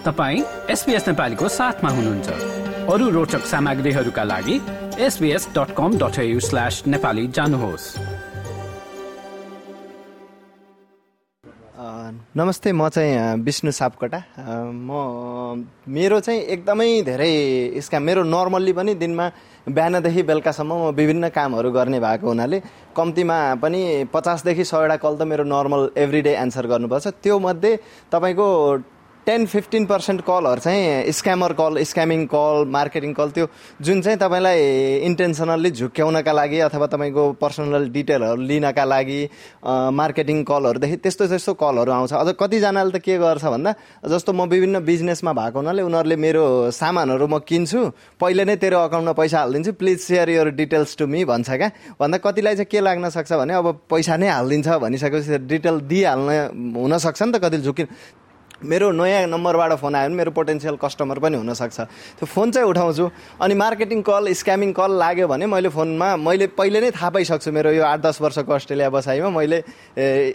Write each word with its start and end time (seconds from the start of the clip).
तपाईँ 0.00 0.42
एसपिएस 0.72 1.06
नेपालीको 1.08 1.48
साथमा 1.50 1.90
हुनुहुन्छ। 1.90 2.28
अरू 2.88 3.08
रोचक 3.10 3.44
सामग्रीहरूका 3.44 4.22
लागि 4.24 4.56
एसबिएस 4.96 5.48
डट 5.52 5.70
जानुहोस्। 7.36 7.84
नमस्ते 12.36 12.72
म 12.72 12.88
चाहिँ 12.88 13.44
विष्णु 13.44 13.70
सापकोटा। 13.70 14.18
म 14.72 15.68
मेरो 15.84 16.20
चाहिँ 16.20 16.40
एकदमै 16.48 16.88
धेरै 17.04 17.32
स्क्याम 17.84 18.02
मेरो 18.02 18.22
नर्मल्ली 18.24 18.72
पनि 18.72 18.94
दिनमा 18.96 19.26
बिहानदेखि 19.68 20.22
बेलुकासम्म 20.22 20.72
म 20.72 20.94
विभिन्न 20.96 21.28
कामहरू 21.28 21.70
गर्ने 21.76 22.00
भएको 22.00 22.26
हुनाले 22.26 22.58
कम्तीमा 22.96 23.36
पनि 23.60 23.80
पचासदेखि 24.08 24.64
सयवटा 24.64 24.96
कल 24.96 25.16
त 25.20 25.28
मेरो 25.28 25.44
नर्मल 25.44 25.90
एभ्री 25.96 26.20
एन्सर 26.40 26.66
गर्नुपर्छ। 26.72 27.06
त्यो 27.20 27.38
मध्ये 27.38 27.76
तपाईँको 28.12 28.48
टेन 29.26 29.44
फिफ्टिन 29.46 29.84
पर्सेन्ट 29.86 30.20
कलहरू 30.26 30.60
चाहिँ 30.60 31.12
scammer 31.12 31.52
call 31.52 31.82
scamming 31.84 32.24
call 32.26 32.64
marketing 32.72 33.12
call 33.14 33.30
त्यो 33.30 33.46
जुन 33.86 34.00
चाहिँ 34.02 34.18
तपाईँलाई 34.18 34.60
इन्टेन्सनल्ली 35.06 35.70
झुक्क्याउनका 35.70 36.32
लागि 36.32 36.58
अथवा 36.66 36.86
तपाईँको 36.86 37.24
पर्सनल 37.40 37.88
डिटेलहरू 37.92 38.40
लिनका 38.40 38.84
लागि 38.84 39.20
मार्केटिङ 39.92 40.42
कलहरूदेखि 40.42 40.96
त्यस्तो 40.96 41.26
त्यस्तो 41.28 41.54
कलहरू 41.54 41.92
आउँछ। 41.92 42.12
अझ 42.12 42.28
कतिजनाले 42.40 42.90
त 42.90 43.02
के 43.04 43.18
गर्छ 43.18 43.44
भन्दा 43.44 43.74
जस्तो 44.08 44.32
म 44.32 44.48
विभिन्न 44.48 44.80
बिजनेसमा 44.88 45.32
भएको 45.32 45.58
हुनाले 45.58 45.82
उनीहरूले 45.82 46.16
मेरो 46.16 46.44
सामानहरू 46.72 47.26
म 47.28 47.38
किन्छु 47.44 47.80
पहिले 48.20 48.44
नै 48.48 48.56
तेरो 48.56 48.78
अकाउन्टमा 48.88 49.12
पैसा 49.20 49.38
हालिदिन्छु 49.38 49.72
please 49.76 49.98
share 50.00 50.28
your 50.30 50.48
details 50.56 50.96
to 50.96 51.06
me 51.06 51.24
भन्छ 51.28 51.50
क्या। 51.50 51.68
भन्दा 52.00 52.18
कतिलाई 52.24 52.54
चाहिँ 52.56 52.70
के 52.72 52.80
लाग्न 52.80 53.08
सक्छ 53.12 53.32
भने 53.36 53.52
अब 53.52 53.84
पैसा 53.84 54.16
नै 54.16 54.28
हालिदिन्छ 54.32 54.68
भनिसकेपछि 54.80 55.38
डिटेल 55.44 55.80
दिइहाल्न 55.92 56.74
हुनसक्छ 56.76 57.22
नि 57.22 57.32
त 57.32 57.44
कति 57.44 57.58
झुकिन 57.60 57.86
मेरो 58.64 58.90
नयाँ 58.92 59.26
नम्बरबाट 59.26 59.72
फोन 59.80 59.94
आयो 59.94 60.08
भने 60.08 60.16
मेरो 60.16 60.30
पोटेन्सियल 60.36 60.76
कस्टमर 60.76 61.18
पनि 61.18 61.36
हुनसक्छ। 61.40 61.80
त्यो 62.20 62.26
फोन 62.28 62.50
चाहिँ 62.50 62.68
उठाउँछु। 62.68 63.04
अनि 63.40 63.54
मार्केटिङ 63.54 64.02
कल 64.04 64.32
स्क्यामिङ 64.36 64.72
कल 64.76 64.90
लाग्यो 65.00 65.28
भने 65.28 65.46
मैले 65.48 65.68
फोनमा 65.72 66.16
मैले 66.20 66.46
पहिले 66.52 66.80
नै 66.80 66.90
थाहा 66.92 67.10
पाइसक्छु 67.16 67.50
मेरो 67.56 67.72
यो 67.72 67.84
आठ 67.84 68.00
दस 68.04 68.20
वर्षको 68.20 68.52
अस्ट्रेलिया 68.52 68.90
बसाइमा 68.92 69.30
मैले 69.32 69.58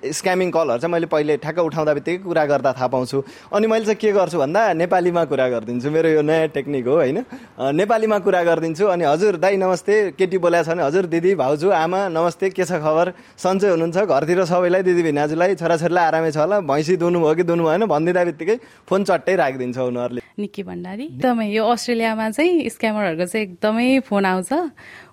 स्क्यामिङ 0.09 0.49
कलहरू 0.49 0.79
चाहिँ 0.81 0.91
मैले 0.91 1.05
पहिले 1.05 1.37
ठ्याक्क 1.37 1.59
उठाउँदा 1.69 1.93
बित्तिकै 1.93 2.23
कुरा 2.25 2.45
गर्दा 2.49 2.71
थाहा 2.73 2.87
पाउँछु। 2.89 3.17
अनि 3.53 3.67
मैले 3.67 3.85
चाहिँ 3.85 3.99
के 4.01 4.11
गर्छु 4.17 4.37
भन्दा 4.41 4.73
नेपालीमा 4.73 5.23
कुरा 5.29 5.47
गरिदिन्छु। 5.53 5.89
मेरो 5.93 6.09
यो 6.09 6.21
नयाँ 6.25 6.47
टेक्निक 6.49 6.85
हो 6.87 6.95
होइन? 6.97 7.17
नेपालीमा 7.61 8.17
कुरा 8.25 8.41
गरिदिन्छु। 8.41 8.85
अनि 8.89 9.05
हजुर 9.05 9.37
दाई 9.37 9.55
नमस्ते 9.61 10.17
केटी 10.17 10.37
बोलाएको 10.41 10.65
छ 10.65 10.73
भने 10.73 10.83
हजुर 10.83 11.05
दिदी 11.13 11.35
भाउजू 11.37 11.69
आमा 11.69 12.09
नमस्ते 12.09 12.49
के 12.49 12.65
छ 12.65 12.81
खबर? 12.81 13.13
सन्चै 13.37 13.69
हुनुहुन्छ 13.69 13.97
घरतिर 14.09 14.43
सबैलाई 14.49 14.81
दिदी 14.81 15.01
भिनाजुलाई 15.13 15.55
छोराछोरीलाई 15.61 16.05
आरामै 16.09 16.31
छ 16.33 16.37
होला। 16.41 16.59
भैँसी 16.65 16.97
दुनु 16.97 17.19
भयो 17.21 17.35
कि 17.35 17.43
दुनु 17.45 17.63
भएन 17.63 17.85
भनिदिनु। 17.85 18.13
दिँदा 18.15 18.23
बित्तिकै 18.31 18.55
फोन 18.87 19.03
चट्टै 19.03 19.35
राखिदिन्छ 19.35 19.77
उनीहरूले। 19.77 20.21
निक्की 20.39 20.63
भण्डारी 20.63 21.03
एकदमै 21.19 21.47
यो 21.51 21.63
अस्ट्रेलियामा 21.67 22.29
चाहिँ 22.31 22.69
स्क्यामरहरूको 22.69 23.25
चाहिँ 23.27 23.45
एकदमै 23.47 23.87
फोन 24.07 24.25
आउँछ। 24.25 24.51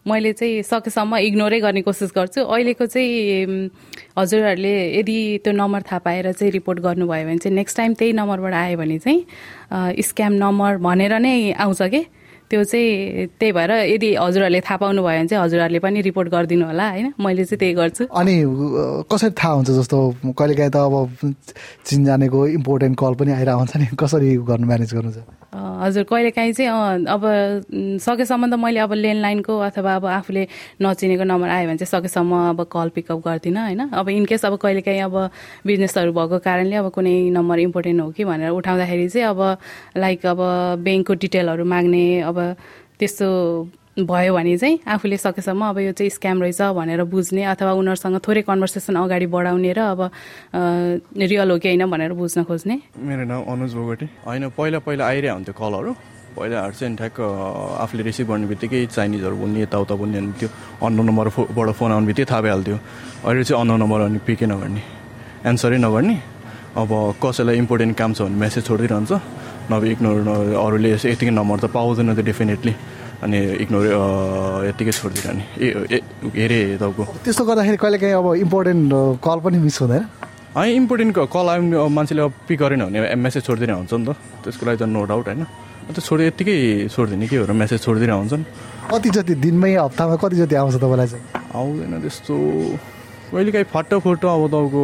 मैले 0.07 0.33
चाहिँ 0.39 0.63
सकेसम्म 0.63 1.17
इग्नोरै 1.27 1.59
गर्ने 1.67 1.83
कोसिस 1.83 2.11
गर्छु। 2.15 2.41
अहिलेको 2.47 2.87
चाहिँ 2.87 3.71
हजुरहरूले 4.19 4.75
यदि 4.99 5.19
त्यो 5.43 5.53
नम्बर 5.53 5.83
थाहा 5.83 5.99
पाएर 6.07 6.33
चाहिँ 6.33 6.53
रिपोर्ट 6.53 6.79
गर्नुभयो 6.87 7.27
भने 7.27 7.39
चाहिँ 7.43 7.55
नेक्स्ट 7.55 7.77
टाइम 7.77 7.93
त्यही 7.99 8.13
नम्बरबाट 8.15 8.55
आयो 8.55 8.77
भने 8.79 8.99
चाहिँ 8.99 10.03
स्क्याम 10.03 10.33
नम्बर 10.39 10.77
भनेर 10.79 11.15
नै 11.19 11.35
आउँछ 11.59 11.83
कि? 11.83 12.03
त्यो 12.53 12.65
चाहिँ 12.69 13.27
त्यही 13.41 13.53
भएर 13.57 13.71
यदि 13.97 14.09
हजुरहरूले 14.21 14.61
थाहा 14.61 14.77
पाउनु 14.77 15.03
भयो 15.03 15.19
भने 15.19 15.29
चाहिँ 15.33 15.45
हजुरहरूले 15.45 15.79
पनि 15.81 16.01
रिपोर्ट 16.09 16.29
गरिदिनु 16.29 16.65
होला 16.69 16.87
होइन? 16.93 17.13
मैले 17.17 17.45
चाहिँ 17.49 17.59
त्यही 17.59 17.75
गर्छु। 17.81 18.05
अनि 18.13 18.35
कसरी 19.09 19.31
थाहा 19.41 19.53
हुन्छ 19.57 19.71
जस्तो 19.81 19.99
कहिलेकाहीँ 20.37 20.71
त 20.71 20.77
अब 20.77 20.95
चिनजानेको 21.89 22.47
इम्पोर्टेन्ट 22.61 22.95
कल 23.01 23.15
पनि 23.17 23.33
आइरहेको 23.33 23.59
हुन्छ 23.59 23.77
नि 23.77 23.87
कसरी 23.97 24.37
गर्नु 24.49 24.67
म्यानेज 24.67 24.95
गर्नु 24.95 25.11
हजुर 25.53 26.03
कहिलेकाहीँ 26.09 26.53
चाहिँ 26.53 27.05
अब 27.09 27.23
सकेसम्म 28.01 28.51
त 28.51 28.55
मैले 28.57 28.81
अब 28.81 28.93
ल्यान्डलाइनको 28.93 29.59
अथवा 29.69 29.95
अब 29.97 30.05
आफूले 30.07 30.47
नचिनेको 30.83 31.25
नम्बर 31.25 31.49
आयो 31.49 31.67
भने 31.69 31.77
चाहिँ 31.77 31.91
सकेसम्म 31.93 32.33
अब 32.53 32.61
कल 32.73 32.89
पिकअप 32.97 33.19
गर्दिनँ 33.27 33.61
होइन? 33.61 33.81
अब 33.93 34.09
इनकेस 34.09 34.45
अब 34.47 34.57
कहिलेकाहीँ 34.63 35.01
अब 35.03 35.17
बिजनेसहरू 35.67 36.13
भएको 36.13 36.39
कारणले 36.41 36.77
अब 36.77 36.89
कुनै 36.97 37.15
नम्बर 37.37 37.59
इम्पोर्टेन्ट 37.69 38.01
हो 38.01 38.11
कि 38.17 38.25
भनेर 38.25 38.51
उठाउँदाखेरि 38.51 39.09
चाहिँ 39.09 39.27
अब 39.29 39.41
लाइक 39.97 40.27
अब 40.27 40.41
ब्याङ्कको 40.85 41.15
डिटेलहरू 41.23 41.65
माग्ने 41.65 42.05
अब 42.33 42.39
त्यस्तो 42.99 43.29
भयो 43.93 44.33
भने 44.35 44.57
चाहिँ 44.57 44.79
आफूले 44.89 45.17
सकेसम्म 45.17 45.63
अब 45.69 45.79
यो 45.79 45.93
चाहिँ 45.93 46.11
स्क्याम 46.11 46.43
रहेछ 46.43 46.61
भनेर 46.73 47.03
बुझ्ने 47.05 47.43
अथवा 47.45 47.73
उनीहरूसँग 47.77 48.17
थोरै 48.25 48.43
कन्भर्सेसन 48.49 48.97
अगाडि 48.97 49.27
बढाउने 49.29 49.73
र 49.77 49.81
अब 49.93 50.01
रियल 51.13 51.51
हो 51.51 51.59
कि 51.61 51.69
होइन 51.69 51.85
भनेर 51.93 52.13
बुझ्न 52.17 52.45
खोज्ने। 52.49 52.77
मेरो 52.97 53.25
नाम 53.29 53.43
अनुज 53.53 53.73
बोगटी। 53.77 54.07
होइन 54.25 54.49
पहिला 54.57 54.79
पहिला 54.81 55.05
आइरहेको 55.05 55.35
हुन्थ्यो 55.37 55.55
कलहरू। 55.61 55.93
पहिलाहरू 56.33 56.73
चाहिँ 56.73 56.97
ठ्याक्क 56.97 57.21
आफूले 57.85 58.03
रिसिभ 58.09 58.27
गर्ने 58.33 58.47
बित्तिकै 58.49 58.81
चाइनिजहरू 58.97 59.37
बोल्ने 59.37 59.61
यताउता 59.69 59.95
बोल्ने 60.01 60.19
अनि 60.19 60.33
त्यो 60.41 60.49
अन्नो 60.81 61.03
नम्बरबाट 61.05 61.69
फोन 61.77 61.93
आउने 61.93 62.07
बित्तिकै 62.09 62.29
थाहा 62.33 62.41
भइहाल्थ्यो। 62.41 62.77
अहिले 63.29 63.45
चाहिँ 63.45 63.61
अन्नो 63.61 63.77
नम्बर 63.77 64.01
अनि 64.09 64.19
पिकै 64.25 64.47
नगर्ने। 64.49 64.83
एन्सरै 65.45 65.79
नगर्ने। 65.85 66.17
अब 66.81 66.91
कसैलाई 67.21 67.57
इम्पोर्टेन्ट 67.61 67.93
काम 68.01 68.11
छ 68.17 68.25
भने 68.25 68.37
मेसेज 68.41 68.65
छोडिदिइरहन्छ 68.65 69.13
नभए 69.71 69.91
इग्नोर 69.95 70.17
अरूले 70.59 70.91
यतिकै 70.97 71.31
नम्बर 71.31 71.59
त 71.63 71.65
पाउँदैन 71.71 72.15
त 72.15 72.21
डेफिनेटली 72.25 72.73
अनि 73.23 73.39
इग्नोर 73.63 73.85
यत्तिकै 74.67 74.93
छोडिदिरहने 74.99 75.45
ए 75.63 75.99
हेरे 76.35 76.59
तपाईँको। 76.83 77.03
त्यस्तो 77.23 77.43
गर्दाखेरि 77.47 77.79
कहिले 77.79 77.99
काहीँ 78.03 78.15
अब 78.19 78.27
इम्पोर्टेन्ट 78.43 78.91
कल 79.23 79.39
पनि 79.45 79.59
मिस 79.63 79.79
हुँदैन। 79.83 80.03
है 80.59 80.65
इम्पोर्टेन्ट 80.75 81.15
कल 81.31 81.47
आयो 81.49 81.89
मान्छेले 81.89 82.23
अब 82.23 82.33
पिक 82.49 82.59
गरेन 82.59 82.83
भने 82.91 83.15
मेसेज 83.15 83.43
छोडिदिएर 83.47 83.79
हुन्छ 83.79 83.93
नि 83.95 84.05
त। 84.11 84.11
त्यसको 84.43 84.63
लागि 84.67 84.79
त 84.83 84.91
नो 84.91 85.03
डाउट 85.07 85.27
होइन। 85.31 85.47
अन्त 85.89 85.99
छोडि 86.03 86.23
यत्तिकै 86.31 86.57
छोडिदिने 86.91 87.27
के 87.31 87.37
हो 87.43 87.53
मेसेज 87.55 87.79
छोडिदिएर 87.83 88.11
हुन्छन्। 88.11 88.43
कति 88.91 89.09
जति 89.17 89.35
दिनमै 89.39 89.71
हप्तामा 89.87 90.15
कति 90.19 90.37
जति 90.43 90.55
आउँछ 90.59 90.77
तपाईँलाई 90.83 91.09
चाहिँ? 91.09 91.25
आउँदैन 91.55 91.95
त्यस्तो। 92.03 92.35
कहिले 93.33 93.51
काहीँ 93.55 93.67
फाटो 93.73 93.97
फोटो 94.05 94.27
अब 94.29 94.43
तपाईँको 94.51 94.83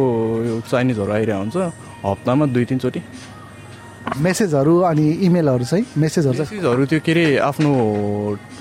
चाइनिजहरू 0.65 1.11
आइरहेको 1.11 1.39
हुन्छ। 1.39 1.57
हप्तामा 2.01 2.45
दुई 2.55 2.65
तिनचोटि। 2.65 2.99
मेसेजहरू 4.17 4.73
अनि 4.89 5.05
इमेलहरू 5.27 5.65
चाहिँ 5.65 5.85
मेसेजहरू 5.97 6.39
मेसेजहरू 6.39 6.85
त्यो 6.85 6.99
के 7.05 7.11
अरे 7.11 7.25
आफ्नो 7.49 7.69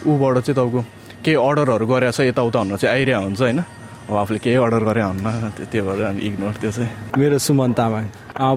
ऊबाट 0.06 0.36
चाहिँ 0.38 0.56
तपाईँको 0.58 0.80
केही 1.24 1.36
अर्डरहरू 1.36 1.86
गरेको 1.86 2.12
छ 2.12 2.20
यताउता 2.30 2.58
भनेर 2.62 2.76
चाहिँ 2.78 2.94
आइरहेको 2.94 3.24
हुन्छ 3.24 3.40
होइन? 3.40 3.60
अब 4.08 4.16
आफूले 4.16 4.38
केही 4.38 4.56
अर्डर 4.56 4.82
गरे 4.88 5.02
हुन्न 5.02 5.50
त्यो 5.68 5.82
भएर 5.84 6.02
अनि 6.08 6.20
इग्नोर 6.26 6.52
त्यो 6.60 6.70
चाहिँ। 6.72 6.90
मेरो 7.18 7.38
सुमन 7.38 7.72
तामाङ। 7.76 8.04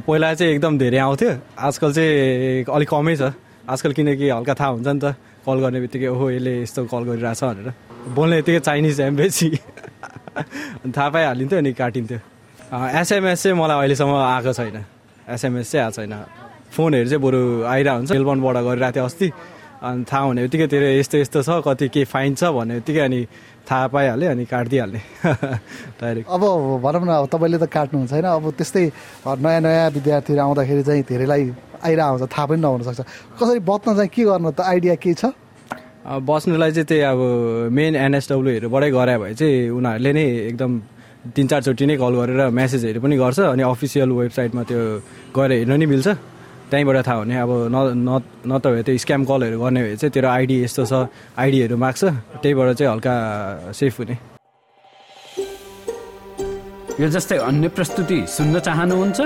पहिला 0.08 0.34
चाहिँ 0.34 0.54
एकदम 0.54 0.78
धेरै 0.78 0.98
आउँथ्यो। 0.98 1.32
आजकल 1.60 1.92
चाहिँ 1.92 2.66
अलिक 2.72 2.90
कमै 2.90 3.16
छ। 3.16 3.36
आजकल 3.68 3.92
किनकि 3.94 4.30
हल्का 4.30 4.54
थाहा 4.56 4.70
हुन्छ 4.80 4.88
नि 4.88 5.00
त 5.04 5.16
कल 5.46 5.58
गर्ने 5.60 5.80
बित्तिकै 5.84 6.08
ओहो 6.08 6.26
यसले 6.32 6.54
यस्तो 6.62 6.86
कल 6.88 7.04
गरिरहेछ 7.04 7.44
भनेर। 7.44 7.70
बोल्ने 8.16 8.38
यत्तिकै 8.40 8.60
चाइनिज 8.64 9.00
एम्बेसी 9.12 9.50
थाहा 10.96 11.10
पाइहालिन्थ्यो 11.10 11.60
अनि 11.60 11.72
काटिन्थ्यो। 11.74 12.20
एसएमएस 12.72 13.44
चाहिँ 13.44 13.58
मलाई 13.60 13.78
अहिलेसम्म 13.80 14.14
आएको 14.16 14.54
छैन। 14.54 14.78
एसएमएस 15.28 15.72
चाहिँ 15.72 15.84
आएको 15.84 15.96
छैन। 16.00 16.41
फोनहरू 16.82 17.10
चाहिँ 17.10 17.22
बरु 17.22 17.40
आइरहेको 17.70 17.98
हुन्छ। 17.98 18.12
मेलबर्नबाट 18.12 18.58
गरिरहेको 18.66 18.96
थियो 18.98 19.06
अस्ति। 19.06 19.28
अनि 19.82 20.04
थाहा 20.06 20.24
हुने 20.26 20.42
बित्तिकै 20.46 20.68
तेरो 20.70 20.88
यस्तो 21.02 21.18
यस्तो 21.18 21.40
छ 21.42 21.50
कति 21.66 21.88
के 21.90 22.02
फाइन 22.06 22.34
छ 22.38 22.54
भन्ने 22.54 22.74
बित्तिकै 22.82 23.02
अनि 23.02 23.22
थाहा 23.66 23.86
पाइहाल्यो 23.94 24.30
अनि 24.30 24.44
काटिदिइहाल्ने 24.46 25.02
डाइरेक्ट 26.02 26.28
अब 26.36 26.44
भनौँ 26.86 27.02
न 27.02 27.10
अब 27.18 27.26
तपाईँले 27.34 27.58
त 27.58 27.66
काट्नुहुन्छ 27.66 28.14
होइन। 28.14 28.26
अब 28.30 28.46
त्यस्तै 28.62 28.86
नयाँ 29.26 29.62
नयाँ 29.66 29.90
विद्यार्थीहरू 29.98 30.42
आउँदाखेरि 30.42 30.84
चाहिँ 30.86 31.02
धेरैलाई 31.02 31.44
आइरहेको 31.82 32.14
हुन्छ 32.14 32.30
थाहा 32.30 32.46
पनि 32.46 32.62
नहुनसक्छ 32.62 33.02
कसरी 33.42 33.60
बच्न 33.66 33.90
चाहिँ 33.98 34.10
के 34.14 34.22
गर्नु 34.30 34.52
त 34.54 34.62
आइडिया 34.62 34.96
के 35.02 35.14
छ? 35.18 35.34
बस्नुलाई 36.30 36.72
चाहिँ 36.78 36.86
त्यही 36.86 37.02
अब 37.02 37.22
मेन 37.74 37.94
एनएसडब्ल्यूहरूबाटै 38.06 38.90
गरायो 38.94 39.20
भए 39.22 39.34
चाहिँ 39.34 39.70
उनीहरूले 39.78 40.12
नै 40.14 40.26
एकदम 40.54 40.72
तिन 41.34 41.46
चारचोटि 41.50 41.86
नै 41.90 41.96
कल 41.98 42.14
गरेर 42.22 42.42
मेसेजहरू 42.54 43.02
पनि 43.02 43.16
गर्छ 43.18 43.40
अनि 43.54 43.64
अफिसियल 43.66 44.10
वेबसाइटमा 44.14 44.62
त्यो 44.70 44.82
गएर 45.38 45.52
हेर्न 45.58 45.74
नि 45.82 45.86
मिल्छ। 45.90 46.08
त्यहीँबाट 46.72 46.98
थाहा 47.08 47.18
हुने 47.20 47.36
अब 47.36 47.52
न 47.76 48.08
न 48.48 48.60
त 48.60 48.68
भए 48.72 48.84
त्यो 48.88 48.98
स्क्याम 49.04 49.22
कलहरू 49.28 49.60
गर्ने 49.60 49.82
भए 49.84 49.96
चाहिँ 50.00 50.12
तेरो 50.16 50.28
आइडी 50.28 50.56
यस्तो 50.64 50.84
छ 50.88 50.94
आइडीहरू 51.36 51.76
माग्छ 51.78 52.04
त्यहीबाट 52.42 52.70
चाहिँ 52.80 52.92
हल्का 52.92 53.16
सेफ 53.76 54.00
हुने। 54.00 54.16
यो 57.00 57.08
जस्तै 57.10 57.38
अन्य 57.50 57.68
प्रस्तुति 57.76 58.20
सुन्न 58.28 58.60
चाहनुहुन्छ? 58.60 59.20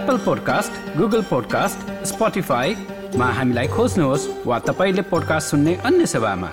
एप्पल 0.00 0.16
पोडकास्ट 0.24 0.72
गुगल 0.98 1.22
पोडकास्ट 1.30 1.78
स्पोटिफाईमा 2.08 3.26
हामीलाई 3.38 3.68
खोज्नुहोस् 3.76 4.28
वा 4.46 4.58
तपाईँले 4.68 5.02
पोडकास्ट 5.12 5.50
सुन्ने 5.50 5.74
अन्य 5.84 6.06
सेवामा। 6.06 6.50